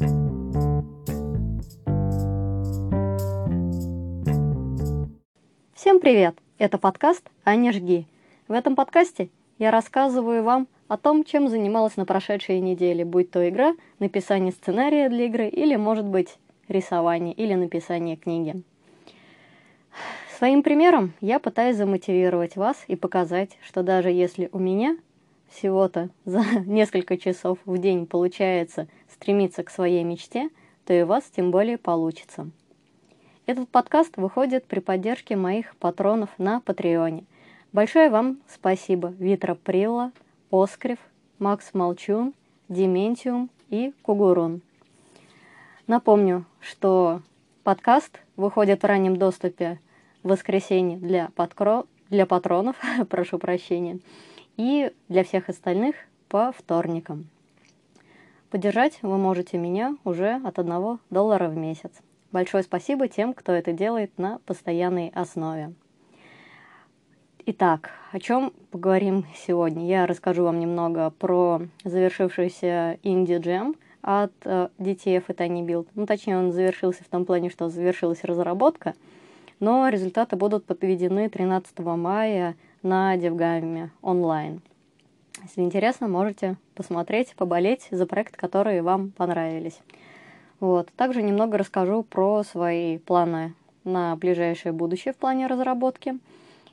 Всем 0.00 0.08
привет! 6.00 6.38
Это 6.56 6.78
подкаст 6.78 7.28
«Аня 7.44 7.70
жги». 7.72 8.06
В 8.48 8.52
этом 8.52 8.76
подкасте 8.76 9.28
я 9.58 9.70
рассказываю 9.70 10.42
вам 10.42 10.68
о 10.88 10.96
том, 10.96 11.22
чем 11.24 11.48
занималась 11.48 11.98
на 11.98 12.06
прошедшей 12.06 12.60
неделе, 12.60 13.04
будь 13.04 13.30
то 13.30 13.46
игра, 13.46 13.74
написание 13.98 14.52
сценария 14.52 15.10
для 15.10 15.26
игры 15.26 15.48
или, 15.48 15.76
может 15.76 16.06
быть, 16.06 16.38
рисование 16.68 17.34
или 17.34 17.52
написание 17.52 18.16
книги. 18.16 18.62
Своим 20.38 20.62
примером 20.62 21.12
я 21.20 21.38
пытаюсь 21.38 21.76
замотивировать 21.76 22.56
вас 22.56 22.84
и 22.86 22.96
показать, 22.96 23.58
что 23.62 23.82
даже 23.82 24.08
если 24.08 24.48
у 24.52 24.58
меня 24.58 24.96
всего-то 25.50 26.08
за 26.24 26.42
несколько 26.66 27.18
часов 27.18 27.58
в 27.64 27.78
день 27.78 28.06
получается 28.06 28.88
стремиться 29.08 29.62
к 29.62 29.70
своей 29.70 30.04
мечте, 30.04 30.48
то 30.86 30.94
и 30.94 31.02
у 31.02 31.06
вас 31.06 31.24
тем 31.24 31.50
более 31.50 31.78
получится. 31.78 32.50
Этот 33.46 33.68
подкаст 33.68 34.16
выходит 34.16 34.64
при 34.66 34.80
поддержке 34.80 35.36
моих 35.36 35.76
патронов 35.76 36.30
на 36.38 36.60
Патреоне. 36.60 37.24
Большое 37.72 38.10
вам 38.10 38.38
спасибо 38.48 39.14
Витра 39.18 39.54
Прилла, 39.54 40.12
Оскрив, 40.50 40.98
Макс 41.38 41.74
Молчун, 41.74 42.34
Дементиум 42.68 43.50
и 43.68 43.92
Кугурун. 44.02 44.62
Напомню, 45.86 46.44
что 46.60 47.22
подкаст 47.64 48.20
выходит 48.36 48.82
в 48.82 48.86
раннем 48.86 49.16
доступе 49.16 49.80
в 50.22 50.28
воскресенье 50.28 50.98
для, 50.98 51.30
подкро... 51.34 51.84
для 52.08 52.26
патронов, 52.26 52.76
прошу 53.08 53.38
прощения, 53.38 53.98
и 54.60 54.92
для 55.08 55.24
всех 55.24 55.48
остальных 55.48 55.96
по 56.28 56.52
вторникам. 56.52 57.28
Поддержать 58.50 58.98
вы 59.00 59.16
можете 59.16 59.56
меня 59.56 59.96
уже 60.04 60.34
от 60.44 60.58
1 60.58 60.98
доллара 61.08 61.48
в 61.48 61.56
месяц. 61.56 61.92
Большое 62.30 62.62
спасибо 62.62 63.08
тем, 63.08 63.32
кто 63.32 63.52
это 63.52 63.72
делает 63.72 64.18
на 64.18 64.38
постоянной 64.44 65.12
основе. 65.14 65.72
Итак, 67.46 67.92
о 68.12 68.20
чем 68.20 68.52
поговорим 68.70 69.24
сегодня? 69.34 69.86
Я 69.86 70.06
расскажу 70.06 70.44
вам 70.44 70.60
немного 70.60 71.08
про 71.08 71.62
завершившийся 71.84 72.98
Jam 73.02 73.76
от 74.02 74.32
э, 74.44 74.68
DTF 74.76 75.24
и 75.26 75.32
Tiny 75.32 75.64
Build. 75.64 75.88
Ну, 75.94 76.04
точнее, 76.04 76.36
он 76.36 76.52
завершился 76.52 77.02
в 77.02 77.08
том 77.08 77.24
плане, 77.24 77.48
что 77.48 77.70
завершилась 77.70 78.24
разработка, 78.24 78.92
но 79.58 79.88
результаты 79.88 80.36
будут 80.36 80.66
подведены 80.66 81.30
13 81.30 81.78
мая 81.78 82.56
на 82.82 83.16
Девгаме 83.16 83.90
онлайн. 84.02 84.62
Если 85.42 85.62
интересно, 85.62 86.08
можете 86.08 86.56
посмотреть, 86.74 87.34
поболеть 87.36 87.88
за 87.90 88.06
проект, 88.06 88.36
которые 88.36 88.82
вам 88.82 89.10
понравились. 89.10 89.78
Вот. 90.60 90.90
Также 90.96 91.22
немного 91.22 91.58
расскажу 91.58 92.02
про 92.02 92.42
свои 92.42 92.98
планы 92.98 93.54
на 93.84 94.16
ближайшее 94.16 94.72
будущее 94.72 95.14
в 95.14 95.16
плане 95.16 95.46
разработки 95.46 96.18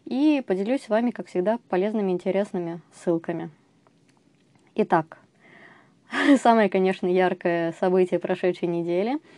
и 0.06 0.44
поделюсь 0.46 0.84
с 0.84 0.90
вами, 0.90 1.12
как 1.12 1.28
всегда, 1.28 1.60
полезными, 1.70 2.12
интересными 2.12 2.82
ссылками. 2.94 3.50
Итак, 4.76 5.20
самое, 6.42 6.70
конечно, 6.70 7.08
яркое 7.08 7.74
событие 7.80 8.20
прошедшей 8.20 8.68
недели– 8.68 9.20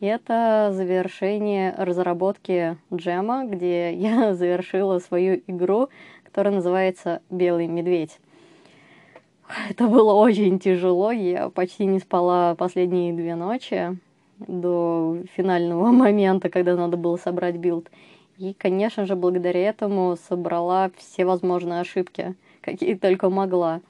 это 0.00 0.70
завершение 0.72 1.74
разработки 1.76 2.76
джема, 2.94 3.44
где 3.44 3.92
я 3.92 4.32
завершила 4.34 5.00
свою 5.00 5.42
игру, 5.48 5.88
которая 6.38 6.54
называется 6.54 7.20
«Белый 7.30 7.66
медведь». 7.66 8.20
Это 9.70 9.88
было 9.88 10.12
очень 10.12 10.60
тяжело, 10.60 11.10
я 11.10 11.48
почти 11.48 11.84
не 11.84 11.98
спала 11.98 12.54
последние 12.54 13.12
две 13.12 13.34
ночи 13.34 13.98
до 14.38 15.18
финального 15.34 15.86
момента, 15.90 16.48
когда 16.48 16.76
надо 16.76 16.96
было 16.96 17.16
собрать 17.16 17.56
билд. 17.56 17.90
И, 18.36 18.54
конечно 18.56 19.04
же, 19.04 19.16
благодаря 19.16 19.68
этому 19.68 20.16
собрала 20.28 20.92
все 20.96 21.24
возможные 21.24 21.80
ошибки, 21.80 22.36
какие 22.60 22.94
только 22.94 23.30
могла. 23.30 23.80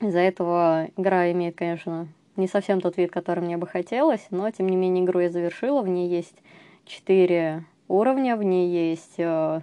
Из-за 0.00 0.20
этого 0.20 0.88
игра 0.96 1.30
имеет, 1.32 1.54
конечно, 1.54 2.08
не 2.36 2.46
совсем 2.46 2.80
тот 2.80 2.96
вид, 2.96 3.10
который 3.10 3.44
мне 3.44 3.58
бы 3.58 3.66
хотелось, 3.66 4.26
но, 4.30 4.50
тем 4.50 4.70
не 4.70 4.76
менее, 4.76 5.04
игру 5.04 5.20
я 5.20 5.28
завершила. 5.28 5.82
В 5.82 5.88
ней 5.88 6.08
есть 6.08 6.36
четыре 6.86 7.66
уровня, 7.88 8.38
в 8.38 8.42
ней 8.42 8.90
есть 8.90 9.16
э, 9.18 9.60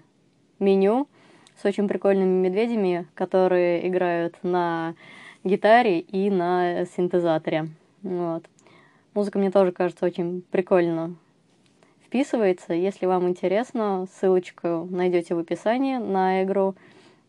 меню, 0.59 1.07
с 1.61 1.65
очень 1.65 1.87
прикольными 1.87 2.47
медведями, 2.47 3.07
которые 3.13 3.87
играют 3.87 4.35
на 4.43 4.95
гитаре 5.43 5.99
и 5.99 6.29
на 6.29 6.85
синтезаторе. 6.85 7.69
Вот. 8.01 8.45
Музыка 9.13 9.39
мне 9.39 9.51
тоже 9.51 9.71
кажется 9.71 10.05
очень 10.05 10.41
прикольно 10.51 11.15
вписывается. 12.05 12.73
Если 12.73 13.05
вам 13.05 13.27
интересно, 13.27 14.07
ссылочку 14.11 14.87
найдете 14.89 15.35
в 15.35 15.39
описании 15.39 15.97
на 15.97 16.43
игру 16.43 16.75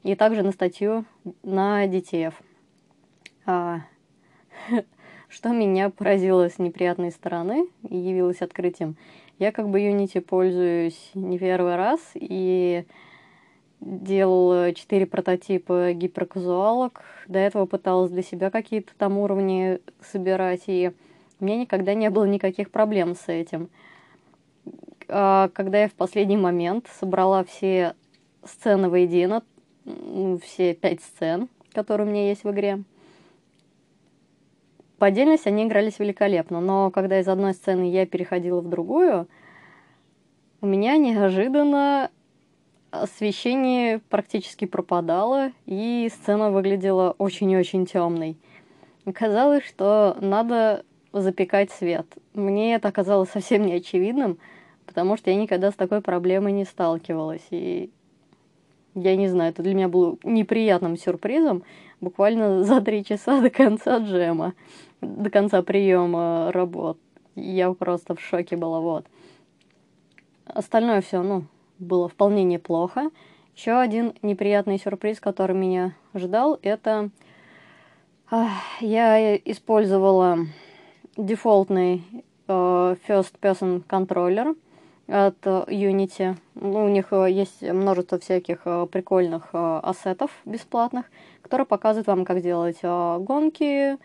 и 0.02 0.14
также 0.14 0.42
на 0.42 0.52
статью 0.52 1.04
на 1.42 1.86
DTF. 1.86 2.34
А, 3.46 3.80
что 5.28 5.50
меня 5.50 5.90
поразило 5.90 6.48
с 6.48 6.58
неприятной 6.58 7.10
стороны 7.10 7.68
и 7.88 7.96
явилось 7.96 8.42
открытием. 8.42 8.96
Я 9.38 9.52
как 9.52 9.68
бы 9.68 9.80
Unity 9.80 10.20
пользуюсь 10.20 11.10
не 11.14 11.38
первый 11.38 11.76
раз 11.76 12.00
и 12.14 12.84
делала 13.80 14.72
четыре 14.72 15.06
прототипа 15.06 15.92
гиперказуалок. 15.92 17.02
До 17.28 17.38
этого 17.38 17.66
пыталась 17.66 18.10
для 18.10 18.22
себя 18.22 18.50
какие-то 18.50 18.92
там 18.96 19.18
уровни 19.18 19.80
собирать, 20.00 20.64
и 20.66 20.92
у 21.40 21.44
меня 21.44 21.58
никогда 21.58 21.94
не 21.94 22.10
было 22.10 22.24
никаких 22.24 22.70
проблем 22.70 23.14
с 23.14 23.28
этим. 23.28 23.68
А 25.08 25.50
когда 25.54 25.82
я 25.82 25.88
в 25.88 25.94
последний 25.94 26.36
момент 26.36 26.88
собрала 26.98 27.44
все 27.44 27.94
сцены 28.44 28.88
воедино, 28.88 29.42
все 30.42 30.74
пять 30.74 31.00
сцен, 31.02 31.48
которые 31.72 32.08
у 32.08 32.10
меня 32.10 32.28
есть 32.28 32.44
в 32.44 32.50
игре, 32.50 32.82
по 34.98 35.06
отдельности 35.06 35.48
они 35.48 35.64
игрались 35.64 35.98
великолепно, 35.98 36.60
но 36.60 36.90
когда 36.90 37.20
из 37.20 37.28
одной 37.28 37.52
сцены 37.52 37.90
я 37.90 38.06
переходила 38.06 38.60
в 38.60 38.68
другую, 38.68 39.28
у 40.62 40.66
меня 40.66 40.96
неожиданно 40.96 42.10
освещение 42.90 44.00
практически 44.10 44.64
пропадало, 44.64 45.52
и 45.66 46.10
сцена 46.12 46.50
выглядела 46.50 47.14
очень-очень 47.18 47.86
темной. 47.86 48.36
Казалось, 49.12 49.64
что 49.64 50.16
надо 50.20 50.84
запекать 51.12 51.70
свет. 51.70 52.06
Мне 52.34 52.74
это 52.74 52.88
оказалось 52.88 53.30
совсем 53.30 53.64
не 53.64 53.74
очевидным, 53.74 54.38
потому 54.84 55.16
что 55.16 55.30
я 55.30 55.36
никогда 55.36 55.70
с 55.70 55.74
такой 55.74 56.00
проблемой 56.00 56.52
не 56.52 56.64
сталкивалась. 56.64 57.46
И 57.50 57.90
я 58.94 59.16
не 59.16 59.28
знаю, 59.28 59.50
это 59.50 59.62
для 59.62 59.74
меня 59.74 59.88
было 59.88 60.16
неприятным 60.24 60.96
сюрпризом 60.96 61.62
буквально 62.00 62.64
за 62.64 62.80
три 62.80 63.04
часа 63.04 63.40
до 63.40 63.50
конца 63.50 63.98
джема, 63.98 64.54
до 65.00 65.30
конца 65.30 65.62
приема 65.62 66.50
работ. 66.52 66.98
Я 67.34 67.72
просто 67.72 68.14
в 68.14 68.20
шоке 68.20 68.56
была, 68.56 68.80
вот. 68.80 69.06
Остальное 70.46 71.00
все, 71.00 71.22
ну, 71.22 71.44
было 71.78 72.08
вполне 72.08 72.44
неплохо. 72.44 73.10
Еще 73.54 73.72
один 73.72 74.14
неприятный 74.22 74.78
сюрприз, 74.78 75.20
который 75.20 75.56
меня 75.56 75.94
ждал, 76.14 76.58
это 76.62 77.10
я 78.80 79.36
использовала 79.36 80.38
дефолтный 81.16 82.02
э, 82.48 82.96
first 83.08 83.34
person 83.40 83.84
controller 83.88 84.56
от 85.06 85.36
Unity. 85.46 86.36
Ну, 86.56 86.84
у 86.84 86.88
них 86.88 87.12
э, 87.12 87.30
есть 87.30 87.62
множество 87.62 88.18
всяких 88.18 88.62
э, 88.64 88.86
прикольных 88.90 89.50
ассетов 89.52 90.32
бесплатных, 90.44 91.06
которые 91.42 91.66
показывают 91.66 92.08
вам, 92.08 92.24
как 92.24 92.42
делать 92.42 92.82
гонки, 92.82 93.96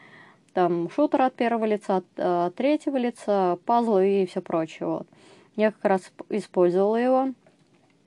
там 0.54 0.90
шутер 0.92 1.24
от 1.24 1.34
первого 1.34 1.66
лица, 1.66 2.04
от 2.18 2.56
третьего 2.56 2.98
лица, 2.98 3.58
пазлы 3.66 4.22
и 4.22 4.26
все 4.28 4.42
прочее. 4.42 5.02
Я 5.56 5.72
как 5.72 5.86
раз 5.86 6.12
использовала 6.30 6.98
его, 6.98 7.30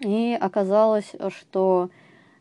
и 0.01 0.37
оказалось, 0.41 1.13
что 1.29 1.91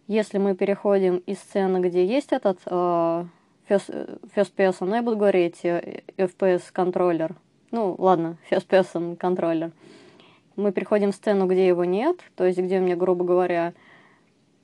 если 0.07 0.37
мы 0.37 0.55
переходим 0.55 1.17
из 1.17 1.39
сцены, 1.39 1.79
где 1.79 2.05
есть 2.05 2.31
этот 2.31 2.59
first, 2.65 4.19
first 4.35 4.53
person, 4.55 4.85
ну, 4.85 4.95
я 4.95 5.01
буду 5.01 5.17
говорить 5.17 5.59
э, 5.63 6.01
FPS 6.17 6.63
контроллер. 6.71 7.35
Ну, 7.71 7.95
ладно, 7.97 8.37
first 8.49 8.67
person 8.67 9.15
контроллер. 9.15 9.71
Мы 10.55 10.71
переходим 10.71 11.11
в 11.11 11.15
сцену, 11.15 11.47
где 11.47 11.65
его 11.65 11.85
нет, 11.85 12.19
то 12.35 12.45
есть 12.45 12.59
где 12.59 12.79
у 12.79 12.81
меня, 12.81 12.95
грубо 12.95 13.25
говоря, 13.25 13.73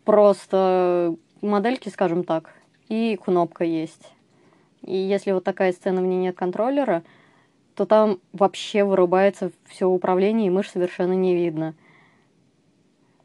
просто 0.04 1.16
модельки, 1.42 1.90
скажем 1.90 2.24
так, 2.24 2.54
и 2.90 3.20
кнопка 3.24 3.64
есть. 3.64 4.12
И 4.84 4.96
если 4.96 5.32
вот 5.32 5.44
такая 5.44 5.72
сцена, 5.72 6.02
в 6.02 6.06
ней 6.06 6.18
нет 6.18 6.36
контроллера, 6.36 7.04
то 7.76 7.86
там 7.86 8.20
вообще 8.34 8.84
вырубается 8.84 9.52
все 9.66 9.88
управление, 9.88 10.48
и 10.48 10.50
мышь 10.52 10.70
совершенно 10.70 11.14
не 11.14 11.36
видно. 11.36 11.74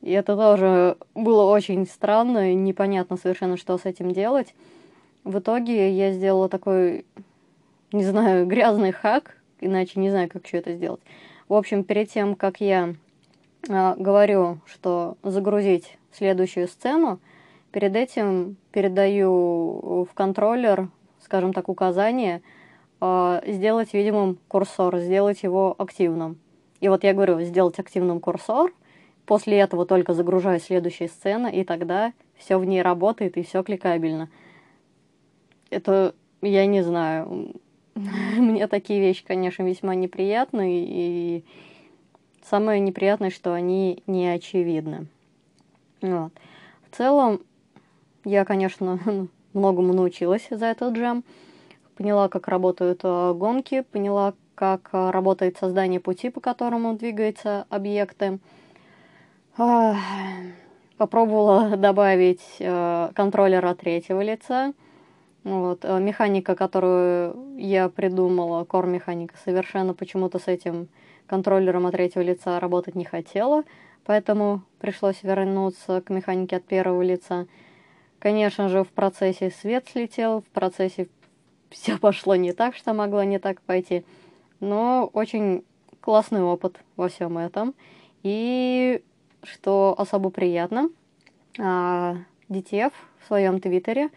И 0.04 0.12
это 0.12 0.36
тоже 0.36 0.98
было 1.14 1.50
очень 1.50 1.86
странно, 1.86 2.52
и 2.52 2.54
непонятно 2.54 3.16
совершенно, 3.16 3.56
что 3.56 3.78
с 3.78 3.86
этим 3.86 4.12
делать. 4.12 4.54
В 5.24 5.38
итоге 5.38 5.90
я 5.90 6.12
сделала 6.12 6.50
такой 6.50 7.06
не 7.94 8.04
знаю, 8.04 8.46
грязный 8.46 8.92
хак, 8.92 9.36
иначе 9.60 9.98
не 10.00 10.10
знаю, 10.10 10.28
как 10.28 10.44
еще 10.44 10.58
это 10.58 10.74
сделать. 10.74 11.00
В 11.48 11.54
общем, 11.54 11.84
перед 11.84 12.10
тем, 12.10 12.34
как 12.34 12.60
я 12.60 12.94
э, 13.68 13.94
говорю, 13.96 14.58
что 14.66 15.16
загрузить 15.22 15.96
следующую 16.12 16.68
сцену, 16.68 17.18
перед 17.70 17.96
этим 17.96 18.56
передаю 18.72 20.04
в 20.04 20.14
контроллер, 20.14 20.88
скажем 21.22 21.52
так, 21.52 21.70
указание 21.70 22.42
э, 23.00 23.40
сделать 23.46 23.94
видимым 23.94 24.38
курсор, 24.48 24.98
сделать 24.98 25.42
его 25.42 25.74
активным. 25.78 26.38
И 26.80 26.88
вот 26.88 27.04
я 27.04 27.14
говорю, 27.14 27.40
сделать 27.40 27.78
активным 27.78 28.20
курсор, 28.20 28.72
после 29.26 29.58
этого 29.58 29.86
только 29.86 30.14
загружаю 30.14 30.60
следующая 30.60 31.08
сцена, 31.08 31.46
и 31.46 31.64
тогда 31.64 32.12
все 32.36 32.58
в 32.58 32.64
ней 32.64 32.82
работает 32.82 33.36
и 33.36 33.42
все 33.42 33.62
кликабельно. 33.62 34.28
Это, 35.70 36.14
я 36.42 36.66
не 36.66 36.82
знаю, 36.82 37.54
мне 37.94 38.66
такие 38.66 39.00
вещи, 39.00 39.24
конечно, 39.24 39.62
весьма 39.62 39.94
неприятны, 39.94 40.84
и 40.86 41.44
самое 42.42 42.80
неприятное, 42.80 43.30
что 43.30 43.54
они 43.54 44.02
не 44.06 44.28
очевидны. 44.28 45.06
Вот. 46.02 46.32
В 46.90 46.96
целом, 46.96 47.40
я, 48.24 48.44
конечно, 48.44 48.98
многому 49.52 49.92
научилась 49.92 50.46
за 50.50 50.66
этот 50.66 50.94
джем. 50.94 51.24
Поняла, 51.96 52.28
как 52.28 52.48
работают 52.48 53.00
э, 53.04 53.32
гонки, 53.34 53.82
поняла, 53.82 54.34
как 54.56 54.90
э, 54.92 55.10
работает 55.10 55.56
создание 55.56 56.00
пути, 56.00 56.28
по 56.28 56.40
которому 56.40 56.94
двигаются 56.94 57.66
объекты. 57.70 58.40
Попробовала 59.56 61.68
добавить 61.76 62.42
э, 62.58 63.10
контроллера 63.14 63.74
третьего 63.74 64.20
лица. 64.20 64.72
Вот. 65.44 65.84
Э, 65.84 66.00
механика, 66.00 66.56
которую 66.56 67.56
я 67.56 67.88
придумала, 67.88 68.64
core 68.64 68.88
механика, 68.88 69.36
совершенно 69.44 69.94
почему-то 69.94 70.38
с 70.38 70.48
этим 70.48 70.88
контроллером 71.26 71.86
от 71.86 71.92
третьего 71.92 72.22
лица 72.22 72.58
работать 72.58 72.94
не 72.94 73.04
хотела, 73.04 73.62
поэтому 74.04 74.62
пришлось 74.80 75.22
вернуться 75.22 76.00
к 76.00 76.10
механике 76.10 76.56
от 76.56 76.64
первого 76.64 77.02
лица. 77.02 77.46
Конечно 78.18 78.68
же, 78.68 78.84
в 78.84 78.88
процессе 78.88 79.50
свет 79.50 79.86
слетел, 79.90 80.40
в 80.40 80.46
процессе 80.46 81.08
все 81.70 81.96
пошло 81.98 82.34
не 82.34 82.52
так, 82.52 82.74
что 82.74 82.92
могло 82.92 83.22
не 83.22 83.38
так 83.38 83.60
пойти. 83.62 84.04
Но 84.60 85.08
очень 85.12 85.64
классный 86.00 86.42
опыт 86.42 86.80
во 86.96 87.08
всем 87.08 87.38
этом. 87.38 87.74
И 88.22 89.02
что 89.44 89.94
особо 89.96 90.30
приятно, 90.30 90.90
DTF 91.56 92.12
а, 92.48 92.90
в 93.20 93.26
своем 93.26 93.60
твиттере, 93.60 94.10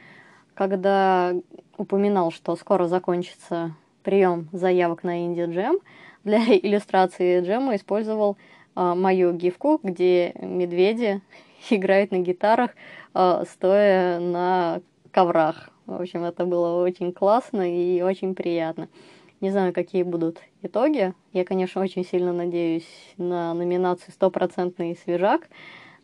когда 0.54 1.36
упоминал, 1.78 2.32
что 2.32 2.56
скоро 2.56 2.88
закончится 2.88 3.76
прием 4.04 4.50
заявок 4.52 5.04
на 5.04 5.26
Indie 5.26 5.48
Jam, 5.48 5.80
для 6.24 6.40
иллюстрации 6.58 7.42
джема 7.42 7.76
использовал 7.76 8.38
а, 8.76 8.96
мою 8.96 9.34
гифку, 9.34 9.80
где 9.82 10.34
медведи 10.42 11.22
играют 11.70 12.12
на 12.12 12.20
гитарах, 12.20 12.72
а, 13.14 13.44
стоя 13.46 14.20
на 14.20 14.82
коврах. 15.12 15.70
В 15.86 16.02
общем, 16.02 16.24
это 16.26 16.46
было 16.46 16.84
очень 16.84 17.14
классно 17.14 17.62
и 17.62 18.02
очень 18.02 18.36
приятно. 18.36 18.90
Не 19.40 19.52
знаю, 19.52 19.72
какие 19.72 20.02
будут 20.02 20.42
итоги. 20.64 21.14
Я, 21.32 21.46
конечно, 21.46 21.80
очень 21.82 22.04
сильно 22.04 22.34
надеюсь 22.34 22.88
на 23.18 23.54
номинацию 23.54 24.12
«Стопроцентный 24.12 24.98
свежак», 25.04 25.48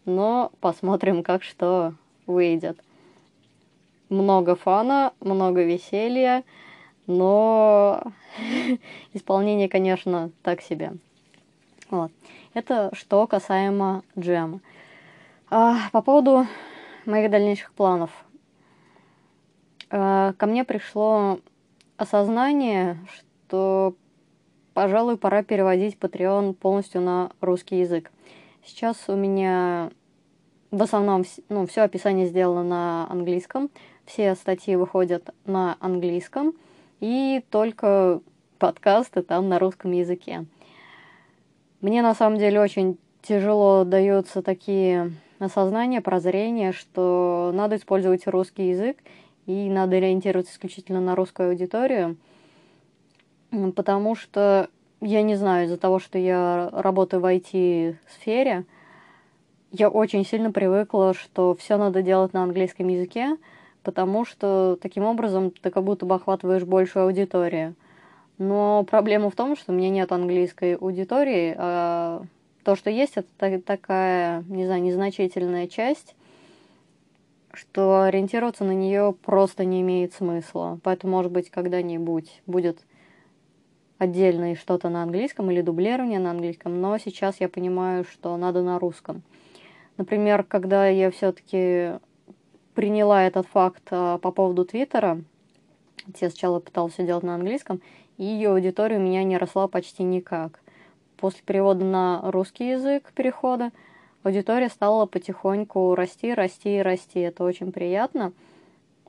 но 0.05 0.51
посмотрим, 0.59 1.23
как 1.23 1.41
что 1.41 1.95
выйдет. 2.27 2.77
Много 4.09 4.55
фана, 4.55 5.13
много 5.19 5.63
веселья, 5.63 6.43
но 7.07 8.03
исполнение, 9.13 9.67
конечно, 9.67 10.29
так 10.43 10.61
себе. 10.61 10.93
Вот. 11.89 12.11
Это 12.53 12.91
что 12.93 13.25
касаемо 13.25 14.03
джема. 14.17 14.59
А, 15.49 15.89
по 15.91 16.03
поводу 16.03 16.45
моих 17.07 17.31
дальнейших 17.31 17.73
планов. 17.73 18.11
А, 19.89 20.33
ко 20.33 20.45
мне 20.45 20.63
пришло 20.63 21.39
осознание, 22.03 22.97
что, 23.47 23.95
пожалуй, 24.73 25.17
пора 25.17 25.43
переводить 25.43 25.97
Patreon 25.99 26.53
полностью 26.53 27.01
на 27.01 27.31
русский 27.41 27.79
язык. 27.79 28.11
Сейчас 28.63 28.97
у 29.07 29.15
меня 29.15 29.89
в 30.71 30.81
основном 30.81 31.23
ну, 31.49 31.67
все 31.67 31.81
описание 31.81 32.27
сделано 32.27 32.63
на 32.63 33.07
английском, 33.11 33.69
все 34.05 34.35
статьи 34.35 34.75
выходят 34.75 35.29
на 35.45 35.77
английском, 35.79 36.53
и 36.99 37.43
только 37.49 38.21
подкасты 38.57 39.21
там 39.21 39.49
на 39.49 39.59
русском 39.59 39.91
языке. 39.91 40.45
Мне 41.81 42.01
на 42.01 42.15
самом 42.15 42.39
деле 42.39 42.61
очень 42.61 42.97
тяжело 43.21 43.83
даются 43.83 44.41
такие 44.41 45.11
осознания, 45.37 46.01
прозрения, 46.01 46.71
что 46.71 47.51
надо 47.53 47.75
использовать 47.75 48.25
русский 48.25 48.69
язык, 48.69 48.97
и 49.45 49.69
надо 49.69 49.97
ориентироваться 49.97 50.53
исключительно 50.53 51.01
на 51.01 51.15
русскую 51.15 51.49
аудиторию, 51.49 52.17
потому 53.75 54.15
что, 54.15 54.69
я 55.01 55.21
не 55.21 55.35
знаю, 55.35 55.65
из-за 55.65 55.77
того, 55.77 55.99
что 55.99 56.17
я 56.17 56.69
работаю 56.71 57.21
в 57.21 57.25
IT-сфере, 57.25 58.65
я 59.71 59.89
очень 59.89 60.25
сильно 60.25 60.51
привыкла, 60.51 61.13
что 61.13 61.55
все 61.55 61.77
надо 61.77 62.01
делать 62.01 62.33
на 62.33 62.43
английском 62.43 62.87
языке, 62.87 63.37
потому 63.83 64.23
что 64.23 64.77
таким 64.81 65.03
образом 65.03 65.51
ты 65.51 65.71
как 65.71 65.83
будто 65.83 66.05
бы 66.05 66.15
охватываешь 66.15 66.63
большую 66.63 67.05
аудиторию. 67.05 67.75
Но 68.37 68.83
проблема 68.89 69.29
в 69.29 69.35
том, 69.35 69.55
что 69.55 69.71
у 69.71 69.75
меня 69.75 69.89
нет 69.89 70.11
английской 70.11 70.75
аудитории, 70.75 71.55
а 71.57 72.23
то, 72.63 72.75
что 72.75 72.89
есть, 72.89 73.13
это 73.15 73.59
такая, 73.59 74.43
не 74.47 74.65
знаю, 74.65 74.81
незначительная 74.81 75.67
часть, 75.67 76.15
что 77.53 78.01
ориентироваться 78.01 78.63
на 78.63 78.73
нее 78.73 79.15
просто 79.23 79.65
не 79.65 79.81
имеет 79.81 80.13
смысла. 80.13 80.79
Поэтому, 80.83 81.13
может 81.13 81.31
быть, 81.31 81.49
когда-нибудь 81.49 82.41
будет 82.45 82.85
отдельное 83.97 84.55
что-то 84.55 84.89
на 84.89 85.03
английском 85.03 85.49
или 85.51 85.61
дублирование 85.61 86.19
на 86.19 86.31
английском, 86.31 86.81
но 86.81 86.97
сейчас 86.97 87.39
я 87.39 87.47
понимаю, 87.47 88.03
что 88.03 88.35
надо 88.37 88.61
на 88.61 88.79
русском. 88.79 89.23
Например, 89.97 90.43
когда 90.43 90.87
я 90.87 91.11
все-таки 91.11 91.93
приняла 92.73 93.23
этот 93.23 93.45
факт 93.47 93.83
а, 93.91 94.17
по 94.17 94.31
поводу 94.31 94.65
Твиттера, 94.65 95.21
я 96.19 96.29
сначала 96.29 96.59
пыталась 96.59 96.93
все 96.93 97.05
делать 97.05 97.23
на 97.23 97.35
английском, 97.35 97.81
и 98.17 98.23
ее 98.25 98.51
аудитория 98.51 98.97
у 98.97 99.01
меня 99.01 99.23
не 99.23 99.37
росла 99.37 99.67
почти 99.67 100.03
никак. 100.03 100.59
После 101.17 101.41
перевода 101.45 101.85
на 101.85 102.31
русский 102.31 102.69
язык 102.69 103.11
перехода 103.13 103.71
аудитория 104.23 104.69
стала 104.69 105.05
потихоньку 105.05 105.95
расти, 105.95 106.33
расти 106.33 106.77
и 106.77 106.81
расти. 106.81 107.19
Это 107.19 107.43
очень 107.43 107.71
приятно, 107.71 108.33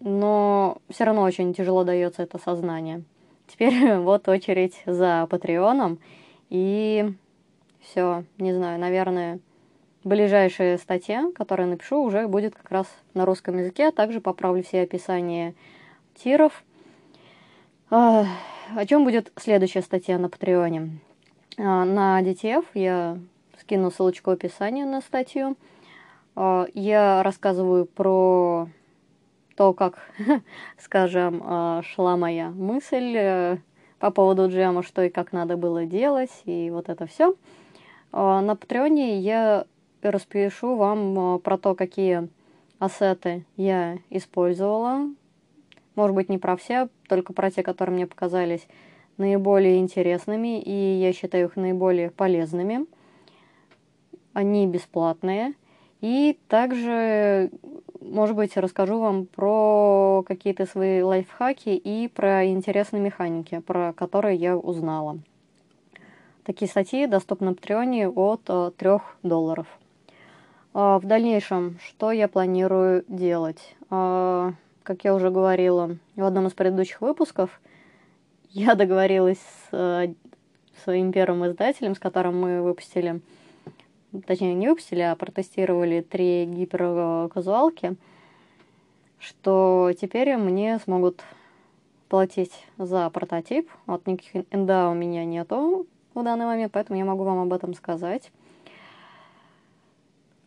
но 0.01 0.79
все 0.91 1.05
равно 1.05 1.23
очень 1.23 1.55
тяжело 1.55 1.85
дается 1.85 2.23
это 2.23 2.39
сознание. 2.39 3.03
Теперь 3.47 3.95
вот 3.99 4.29
очередь 4.29 4.83
за 4.87 5.27
Патреоном, 5.31 5.99
и 6.51 7.13
все, 7.81 8.25
не 8.39 8.53
знаю, 8.53 8.79
наверное, 8.79 9.41
ближайшая 10.05 10.79
статья, 10.79 11.31
которую 11.35 11.69
напишу, 11.69 12.03
уже 12.03 12.29
будет 12.29 12.55
как 12.55 12.71
раз 12.71 12.87
на 13.15 13.25
русском 13.25 13.59
языке, 13.59 13.89
а 13.89 13.93
также 13.93 14.21
поправлю 14.21 14.63
все 14.63 14.83
описания 14.83 15.55
тиров. 16.15 16.63
А, 17.91 18.25
о 18.75 18.87
чем 18.87 19.05
будет 19.05 19.33
следующая 19.37 19.83
статья 19.83 20.19
на 20.19 20.29
Патреоне? 20.29 20.99
А, 21.59 21.85
на 21.85 22.23
DTF 22.23 22.65
я 22.75 23.19
скину 23.61 23.91
ссылочку 23.91 24.31
в 24.31 24.35
описании 24.35 24.85
на 24.85 25.01
статью. 25.01 25.57
А, 26.37 26.67
я 26.75 27.23
рассказываю 27.23 27.87
про 27.87 28.69
то, 29.57 29.73
как, 29.73 29.99
скажем, 30.79 31.43
а, 31.45 31.83
шла 31.83 32.17
моя 32.17 32.51
мысль 32.51 33.15
э, 33.17 33.59
по 33.99 34.11
поводу 34.11 34.49
джема, 34.49 34.83
что 34.83 35.03
и 35.03 35.09
как 35.11 35.33
надо 35.33 35.57
было 35.57 35.87
делать, 35.87 36.33
и 36.45 36.71
вот 36.71 36.89
это 36.89 37.07
все. 37.07 37.35
А, 38.13 38.41
на 38.41 38.57
Патреоне 38.57 39.21
я 39.21 39.67
распишу 40.03 40.77
вам 40.77 41.41
про 41.41 41.57
то, 41.57 41.75
какие 41.75 42.29
ассеты 42.79 43.47
я 43.57 43.99
использовала. 44.11 45.09
Может 45.95 46.17
быть, 46.17 46.29
не 46.29 46.39
про 46.39 46.57
все, 46.57 46.89
только 47.09 47.33
про 47.33 47.51
те, 47.51 47.63
которые 47.63 47.95
мне 47.95 48.07
показались 48.07 48.67
наиболее 49.17 49.79
интересными, 49.79 50.61
и 50.61 50.73
я 50.73 51.13
считаю 51.13 51.47
их 51.47 51.57
наиболее 51.57 52.11
полезными 52.11 52.87
они 54.35 54.67
бесплатные. 54.67 55.55
И 56.03 56.39
также, 56.49 57.51
может 58.03 58.37
быть, 58.37 58.55
расскажу 58.59 59.01
вам 59.01 59.25
про 59.25 60.23
какие-то 60.27 60.67
свои 60.67 61.01
лайфхаки 61.01 61.71
и 61.71 62.09
про 62.09 62.45
интересные 62.47 63.01
механики, 63.01 63.61
про 63.61 63.95
которые 63.95 64.37
я 64.37 64.59
узнала. 64.59 65.19
Такие 66.45 66.69
статьи 66.69 67.07
доступны 67.07 67.49
на 67.49 67.55
Патреоне 67.55 68.11
от 68.11 68.45
3 68.45 68.75
э, 68.79 68.99
долларов. 69.23 69.67
А, 70.75 70.99
в 70.99 71.07
дальнейшем, 71.07 71.79
что 71.83 72.13
я 72.13 72.29
планирую 72.29 73.05
делать? 73.09 73.75
А, 73.89 74.53
как 74.83 75.05
я 75.05 75.15
уже 75.15 75.31
говорила 75.31 75.97
в 76.17 76.23
одном 76.23 76.49
из 76.49 76.53
предыдущих 76.53 77.01
выпусков, 77.01 77.63
я 78.51 78.75
договорилась 78.75 79.39
с 79.39 79.69
э, 79.73 80.13
своим 80.83 81.13
первым 81.13 81.47
издателем, 81.47 81.95
с 81.95 81.99
которым 81.99 82.39
мы 82.39 82.61
выпустили, 82.61 83.23
точнее 84.27 84.55
не 84.55 84.69
выпустили, 84.69 85.01
а 85.01 85.17
протестировали 85.17 86.01
три 86.01 86.47
гиперказуалки, 86.47 87.97
что 89.19 89.93
теперь 90.01 90.37
мне 90.37 90.79
смогут 90.79 91.23
платить 92.09 92.53
за 92.79 93.09
прототип. 93.11 93.71
Вот 93.87 94.07
никаких 94.07 94.45
НДА 94.53 94.91
у 94.91 94.95
меня 94.95 95.25
нету 95.25 95.87
в 96.15 96.23
данный 96.23 96.47
момент, 96.47 96.73
поэтому 96.73 96.99
я 96.99 97.05
могу 97.05 97.25
вам 97.25 97.39
об 97.39 97.53
этом 97.53 97.75
сказать. 97.75 98.31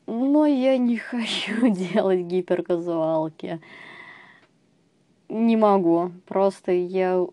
Но 0.05 0.45
я 0.45 0.77
не 0.77 0.97
хочу 0.97 1.67
делать 1.67 2.21
гиперказуалки. 2.21 3.59
Не 5.29 5.57
могу. 5.57 6.11
Просто 6.25 6.71
я 6.71 7.25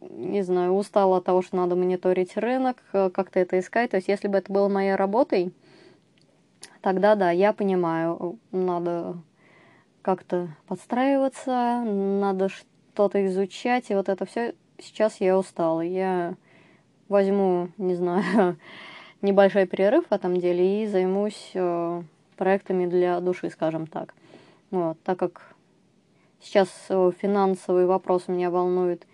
не 0.00 0.42
знаю, 0.42 0.72
устала 0.72 1.18
от 1.18 1.24
того, 1.24 1.42
что 1.42 1.56
надо 1.56 1.76
мониторить 1.76 2.36
рынок, 2.36 2.82
э, 2.92 3.10
как-то 3.10 3.38
это 3.40 3.58
искать. 3.58 3.90
То 3.90 3.96
есть, 3.96 4.08
если 4.08 4.28
бы 4.28 4.38
это 4.38 4.52
было 4.52 4.68
моей 4.68 4.94
работой, 4.94 5.52
тогда 6.80 7.14
да, 7.14 7.30
я 7.30 7.52
понимаю, 7.52 8.38
надо 8.52 9.16
как-то 10.02 10.48
подстраиваться, 10.66 11.82
надо 11.84 12.48
что-то 12.48 13.24
изучать, 13.26 13.90
и 13.90 13.94
вот 13.94 14.08
это 14.08 14.24
все. 14.24 14.54
Сейчас 14.78 15.20
я 15.20 15.36
устала. 15.36 15.82
Я 15.82 16.36
возьму, 17.08 17.68
не 17.76 17.94
знаю, 17.94 18.56
небольшой 19.22 19.66
перерыв 19.66 20.06
в 20.08 20.12
этом 20.12 20.38
деле 20.38 20.82
и 20.82 20.86
займусь 20.86 21.50
э, 21.54 22.02
проектами 22.36 22.86
для 22.86 23.20
души, 23.20 23.50
скажем 23.50 23.86
так. 23.86 24.14
Вот, 24.70 24.98
так 25.02 25.18
как 25.18 25.54
сейчас 26.40 26.68
э, 26.88 27.10
финансовый 27.20 27.84
вопрос 27.84 28.28
меня 28.28 28.50
волнует 28.50 29.06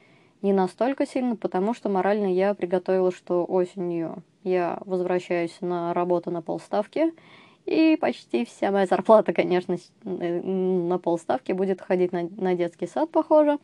не 0.46 0.52
настолько 0.52 1.06
сильно, 1.06 1.34
потому 1.34 1.74
что 1.74 1.88
морально 1.88 2.32
я 2.32 2.54
приготовила, 2.54 3.10
что 3.10 3.44
осенью 3.44 4.22
я 4.44 4.78
возвращаюсь 4.86 5.56
на 5.60 5.92
работу 5.92 6.30
на 6.30 6.40
полставки, 6.40 7.12
и 7.64 7.98
почти 8.00 8.44
вся 8.44 8.70
моя 8.70 8.86
зарплата, 8.86 9.32
конечно, 9.32 9.76
э, 10.04 10.40
на 10.40 10.98
полставки 10.98 11.50
будет 11.50 11.80
ходить 11.80 12.12
на, 12.12 12.28
на 12.36 12.54
детский 12.54 12.86
сад, 12.86 13.10
похоже, 13.10 13.58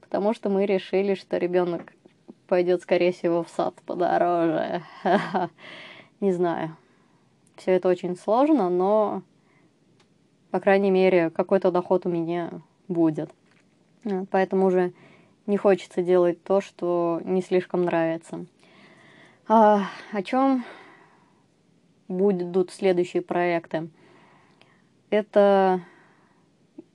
потому 0.00 0.32
что 0.32 0.48
мы 0.48 0.64
решили, 0.64 1.14
что 1.14 1.36
ребенок 1.36 1.92
пойдет, 2.48 2.80
скорее 2.80 3.12
всего, 3.12 3.42
в 3.42 3.50
сад 3.50 3.74
подороже. 3.84 4.82
Не 6.20 6.32
знаю. 6.32 6.78
Все 7.56 7.72
это 7.72 7.88
очень 7.88 8.16
сложно, 8.16 8.70
но, 8.70 9.22
по 10.50 10.60
крайней 10.60 10.90
мере, 10.90 11.28
какой-то 11.28 11.70
доход 11.70 12.06
у 12.06 12.08
меня 12.08 12.50
будет. 12.88 13.30
Поэтому 14.30 14.64
уже 14.64 14.94
не 15.50 15.56
хочется 15.56 16.00
делать 16.02 16.42
то, 16.42 16.60
что 16.60 17.20
не 17.24 17.42
слишком 17.42 17.84
нравится. 17.84 18.46
А, 19.48 19.86
о 20.12 20.22
чем 20.22 20.64
будут 22.08 22.70
следующие 22.70 23.20
проекты? 23.20 23.90
Это 25.10 25.82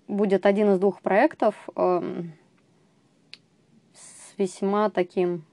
будет 0.08 0.46
один 0.46 0.72
из 0.72 0.80
двух 0.80 1.02
проектов. 1.02 1.54
Э, 1.76 2.24
весьма 4.38 4.90
таким, 4.90 5.44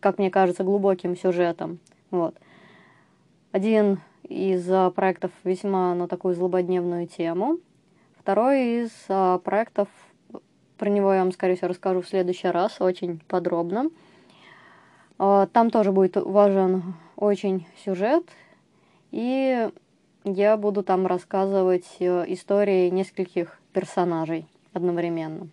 как 0.00 0.18
мне 0.18 0.30
кажется, 0.30 0.64
глубоким 0.64 1.16
сюжетом. 1.16 1.80
Вот. 2.10 2.36
Один 3.50 4.00
из 4.22 4.68
а, 4.70 4.90
проектов 4.90 5.32
весьма 5.44 5.94
на 5.94 6.08
такую 6.08 6.34
злободневную 6.34 7.06
тему. 7.06 7.58
Второй 8.18 8.84
из 8.84 8.90
а, 9.08 9.38
проектов, 9.38 9.88
про 10.82 10.90
него 10.90 11.14
я 11.14 11.20
вам, 11.20 11.30
скорее 11.30 11.54
всего, 11.54 11.68
расскажу 11.68 12.00
в 12.00 12.08
следующий 12.08 12.48
раз 12.48 12.80
очень 12.80 13.20
подробно. 13.28 13.88
А, 15.16 15.46
там 15.46 15.70
тоже 15.70 15.92
будет 15.92 16.16
важен 16.16 16.94
очень 17.14 17.68
сюжет, 17.84 18.24
и 19.12 19.70
я 20.24 20.56
буду 20.56 20.82
там 20.82 21.06
рассказывать 21.06 21.86
э, 22.00 22.24
истории 22.32 22.90
нескольких 22.90 23.60
персонажей 23.72 24.48
одновременно. 24.72 25.46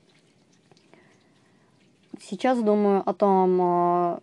Сейчас 2.20 2.60
думаю 2.64 3.08
о 3.08 3.14
том, 3.14 3.60
а, 3.62 4.20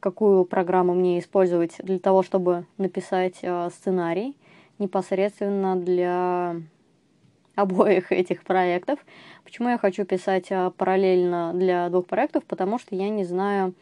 какую 0.00 0.44
программу 0.44 0.92
мне 0.92 1.20
использовать 1.20 1.76
для 1.78 2.00
того, 2.00 2.24
чтобы 2.24 2.66
написать 2.78 3.38
а, 3.44 3.70
сценарий 3.70 4.36
непосредственно 4.80 5.76
для 5.76 6.56
обоих 7.56 8.12
этих 8.12 8.44
проектов. 8.44 9.00
Почему 9.42 9.70
я 9.70 9.78
хочу 9.78 10.04
писать 10.04 10.52
а, 10.52 10.70
параллельно 10.70 11.52
для 11.54 11.88
двух 11.88 12.06
проектов? 12.06 12.44
Потому 12.44 12.78
что 12.78 12.94
я 12.94 13.08
не 13.08 13.24
знаю, 13.24 13.74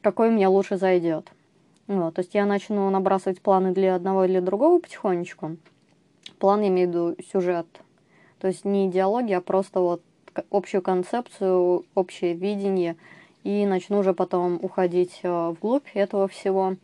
какой 0.00 0.30
мне 0.30 0.48
лучше 0.48 0.76
зайдет. 0.76 1.30
Вот, 1.86 2.14
то 2.14 2.20
есть 2.20 2.34
я 2.34 2.46
начну 2.46 2.88
набрасывать 2.90 3.40
планы 3.40 3.72
для 3.72 3.94
одного 3.94 4.24
или 4.24 4.40
другого 4.40 4.80
потихонечку. 4.80 5.56
План 6.38 6.62
я 6.62 6.68
имею 6.68 6.88
в 6.88 6.90
виду 6.90 7.16
сюжет. 7.30 7.66
То 8.40 8.48
есть 8.48 8.64
не 8.64 8.88
идеология, 8.88 9.38
а 9.38 9.40
просто 9.40 9.80
вот 9.80 10.02
общую 10.50 10.82
концепцию, 10.82 11.84
общее 11.94 12.34
видение, 12.34 12.96
и 13.44 13.66
начну 13.66 13.98
уже 13.98 14.14
потом 14.14 14.58
уходить 14.62 15.20
э, 15.22 15.48
вглубь 15.50 15.86
этого 15.94 16.28
всего. 16.28 16.76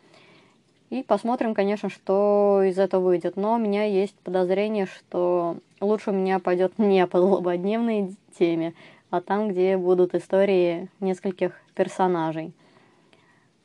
И 0.90 1.02
посмотрим, 1.02 1.54
конечно, 1.54 1.90
что 1.90 2.62
из 2.64 2.78
этого 2.78 3.04
выйдет. 3.04 3.36
Но 3.36 3.54
у 3.54 3.58
меня 3.58 3.84
есть 3.84 4.14
подозрение, 4.20 4.86
что 4.86 5.58
лучше 5.80 6.10
у 6.10 6.14
меня 6.14 6.38
пойдет 6.38 6.74
не 6.78 7.06
по 7.06 7.20
злободневной 7.20 8.14
теме, 8.38 8.74
а 9.10 9.20
там, 9.20 9.48
где 9.48 9.76
будут 9.76 10.14
истории 10.14 10.88
нескольких 11.00 11.52
персонажей. 11.74 12.52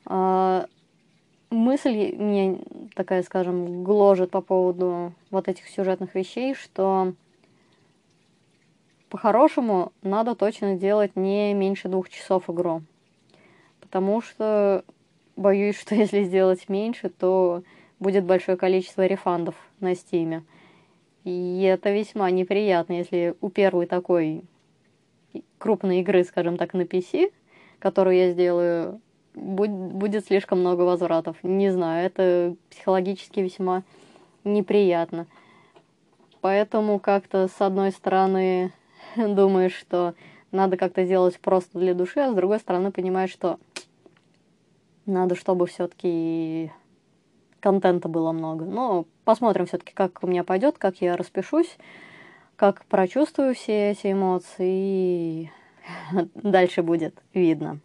А, 0.06 0.66
мысль 1.50 2.14
мне 2.14 2.58
такая, 2.94 3.22
скажем, 3.22 3.84
гложет 3.84 4.30
по 4.30 4.42
поводу 4.42 5.12
вот 5.30 5.48
этих 5.48 5.68
сюжетных 5.68 6.14
вещей, 6.14 6.54
что 6.54 7.14
по-хорошему, 9.08 9.92
надо 10.02 10.34
точно 10.34 10.74
делать 10.74 11.14
не 11.14 11.54
меньше 11.54 11.88
двух 11.88 12.10
часов 12.10 12.50
игру. 12.50 12.82
Потому 13.80 14.20
что 14.20 14.84
боюсь, 15.36 15.76
что 15.80 15.94
если 15.94 16.24
сделать 16.24 16.68
меньше, 16.68 17.08
то 17.08 17.62
будет 17.98 18.24
большое 18.24 18.56
количество 18.56 19.06
рефандов 19.06 19.54
на 19.80 19.94
стиме. 19.94 20.42
И 21.24 21.62
это 21.62 21.90
весьма 21.90 22.30
неприятно, 22.30 22.94
если 22.94 23.34
у 23.40 23.48
первой 23.48 23.86
такой 23.86 24.42
крупной 25.58 26.00
игры, 26.00 26.22
скажем 26.24 26.58
так, 26.58 26.74
на 26.74 26.82
PC, 26.82 27.32
которую 27.78 28.16
я 28.16 28.32
сделаю, 28.32 29.00
будет 29.34 30.26
слишком 30.26 30.60
много 30.60 30.82
возвратов. 30.82 31.36
Не 31.42 31.70
знаю, 31.70 32.06
это 32.06 32.54
психологически 32.70 33.40
весьма 33.40 33.82
неприятно. 34.44 35.26
Поэтому 36.42 36.98
как-то 36.98 37.48
с 37.48 37.60
одной 37.60 37.90
стороны 37.90 38.72
думаешь, 39.16 39.74
что 39.74 40.14
надо 40.52 40.76
как-то 40.76 41.04
делать 41.04 41.40
просто 41.40 41.78
для 41.78 41.94
души, 41.94 42.20
а 42.20 42.30
с 42.30 42.34
другой 42.34 42.58
стороны 42.58 42.92
понимаешь, 42.92 43.30
что 43.30 43.58
надо, 45.06 45.34
чтобы 45.34 45.66
все-таки 45.66 46.70
контента 47.60 48.08
было 48.08 48.32
много. 48.32 48.64
Но 48.64 49.06
посмотрим 49.24 49.66
все-таки, 49.66 49.92
как 49.94 50.22
у 50.22 50.26
меня 50.26 50.44
пойдет, 50.44 50.78
как 50.78 51.00
я 51.00 51.16
распишусь, 51.16 51.76
как 52.56 52.84
прочувствую 52.86 53.54
все 53.54 53.90
эти 53.92 54.12
эмоции, 54.12 54.60
и 54.60 55.50
дальше 56.34 56.82
будет 56.82 57.22
видно. 57.32 57.80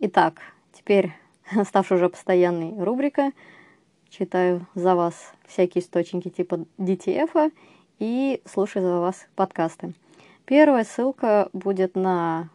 Итак, 0.00 0.40
теперь 0.72 1.12
ставшая 1.64 1.98
уже 1.98 2.08
постоянной 2.08 2.82
рубрика. 2.82 3.32
Читаю 4.08 4.66
за 4.74 4.94
вас 4.94 5.32
всякие 5.46 5.82
источники 5.82 6.28
типа 6.28 6.66
DTF 6.78 7.52
и 7.98 8.42
слушаю 8.44 8.84
за 8.84 9.00
вас 9.00 9.26
подкасты. 9.34 9.94
Первая 10.44 10.84
ссылка 10.84 11.48
будет 11.52 11.96
на 11.96 12.50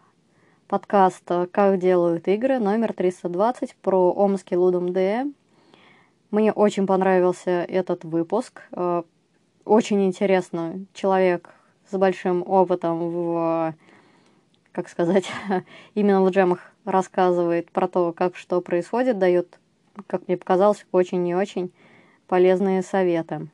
подкаст 0.69 1.23
«Как 1.51 1.79
делают 1.79 2.27
игры» 2.27 2.59
номер 2.59 2.93
320 2.93 3.75
про 3.81 4.13
Омский 4.13 4.55
Лудом 4.55 4.93
Д. 4.93 5.25
Мне 6.29 6.51
очень 6.53 6.85
понравился 6.85 7.49
этот 7.49 8.05
выпуск. 8.05 8.61
Э, 8.73 9.01
очень 9.65 10.05
интересно. 10.05 10.85
Человек 10.93 11.49
с 11.89 11.97
большим 11.97 12.43
опытом 12.47 12.99
в, 12.99 13.75
как 14.71 14.89
сказать, 14.89 15.25
именно 15.95 16.23
в 16.23 16.29
джемах 16.29 16.71
рассказывает 16.85 17.71
про 17.71 17.87
то, 17.87 18.13
как 18.13 18.35
что 18.35 18.61
происходит, 18.61 19.17
дает, 19.17 19.57
как 20.05 20.27
мне 20.27 20.37
показалось, 20.37 20.85
очень 20.91 21.27
и 21.27 21.33
очень 21.33 21.73
полезные 22.27 22.83
советы. 22.83 23.47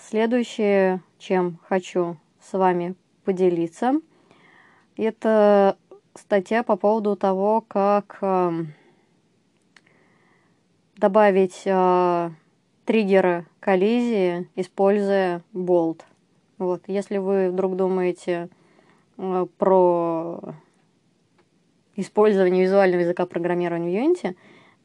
Следующее, 0.00 1.02
чем 1.18 1.58
хочу 1.68 2.16
с 2.40 2.56
вами 2.56 2.94
поделиться. 3.26 4.00
Это 4.96 5.76
статья 6.14 6.62
по 6.62 6.76
поводу 6.76 7.16
того, 7.16 7.60
как 7.60 8.18
э, 8.22 8.64
добавить 10.96 11.62
э, 11.66 12.30
триггеры 12.86 13.46
коллизии, 13.60 14.48
используя 14.56 15.42
болт. 15.52 16.06
Вот, 16.56 16.82
если 16.86 17.18
вы 17.18 17.50
вдруг 17.50 17.76
думаете, 17.76 18.48
э, 19.18 19.46
про 19.58 20.54
использование 21.96 22.64
визуального 22.64 23.02
языка 23.02 23.26
программирования 23.26 23.90
в 23.90 24.02
Unity, 24.02 24.34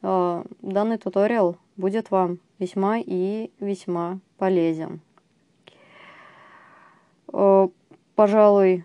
э, 0.02 0.44
данный 0.60 0.98
туториал 0.98 1.56
будет 1.78 2.10
вам 2.10 2.38
весьма 2.58 2.98
и 2.98 3.50
весьма 3.60 4.18
полезен. 4.36 5.00
Э, 7.32 7.68
пожалуй, 8.14 8.84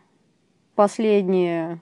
последняя 0.77 1.81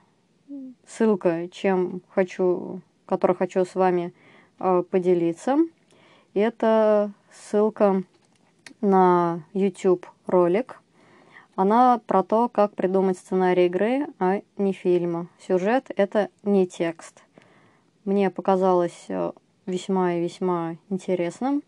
ссылка, 0.88 1.50
чем 1.50 2.02
хочу, 2.12 2.80
которой 3.06 3.36
хочу 3.36 3.66
с 3.66 3.75
вами 3.75 4.14
э, 4.58 4.84
поделиться, 4.90 5.58
это 6.34 7.12
ссылка 7.30 8.04
на 8.80 9.44
YouTube 9.52 10.08
ролик. 10.28 10.82
Она 11.58 12.00
про 12.08 12.24
то, 12.24 12.48
как 12.48 12.74
придумать 12.74 13.18
сценарий 13.18 13.66
игры, 13.66 14.08
а 14.18 14.42
не 14.56 14.72
фильма. 14.72 15.28
Сюжет— 15.46 15.92
это 15.98 16.30
не 16.44 16.66
текст. 16.66 17.22
Мне 18.06 18.30
показалось 18.30 19.06
э, 19.10 19.34
весьма 19.66 20.14
и 20.14 20.22
весьма 20.24 20.78
интересным, 20.90 21.64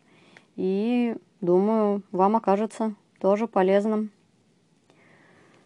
и 0.55 1.17
думаю, 1.41 2.03
вам 2.13 2.37
окажется 2.37 2.95
тоже 3.19 3.47
полезным. 3.47 4.11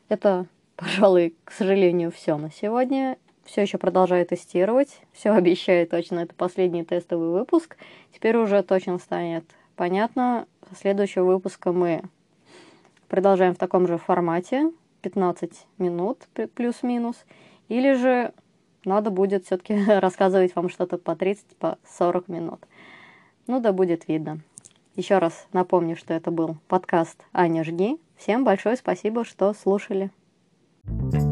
Это, 0.10 0.48
пожалуй, 0.76 1.36
к 1.44 1.52
сожалению, 1.52 2.12
все 2.12 2.38
на 2.38 2.52
сегодня. 2.52 3.18
Все 3.44 3.62
еще 3.62 3.78
продолжаю 3.78 4.26
тестировать. 4.26 5.02
Все 5.12 5.32
обещаю 5.32 5.88
точно, 5.88 6.20
это 6.20 6.34
последний 6.36 6.84
тестовый 6.84 7.30
выпуск. 7.30 7.78
Теперь 8.14 8.38
уже 8.38 8.64
точно 8.64 8.98
станет 8.98 9.46
понятно. 9.76 10.48
Со 10.70 10.76
следующего 10.76 11.26
выпуска 11.26 11.72
мы 11.72 12.04
продолжаем 13.08 13.56
в 13.56 13.58
таком 13.58 13.88
же 13.88 13.98
формате, 13.98 14.72
15 15.02 15.52
минут 15.80 16.28
плюс-минус. 16.56 17.26
Или 17.68 17.94
же 17.94 18.34
надо 18.86 19.10
будет 19.10 19.46
все-таки 19.46 19.76
рассказывать 19.88 20.56
вам 20.56 20.70
что-то 20.70 20.98
по 20.98 21.16
30, 21.16 21.58
по 21.58 21.78
40 21.98 22.28
минут. 22.28 22.60
Ну 23.48 23.60
да 23.60 23.74
будет 23.74 24.08
видно. 24.08 24.40
Еще 24.96 25.18
раз 25.18 25.48
напомню, 25.52 25.96
что 25.96 26.14
это 26.14 26.32
был 26.32 26.58
подкаст 26.68 27.24
Аня 27.34 27.64
Жги. 27.64 28.00
Всем 28.18 28.44
большое 28.44 28.76
спасибо, 28.76 29.26
что 29.26 29.54
слушали. 29.54 30.12
Thank 31.00 31.14
you 31.16 31.31